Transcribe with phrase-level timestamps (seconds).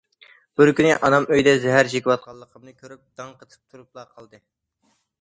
[0.61, 4.47] بىر كۈنى ئانام ئۆيدە زەھەر چېكىۋاتقانلىقىمنى كۆرۈپ، داڭ قېتىپ تۇرۇپلا قالدى.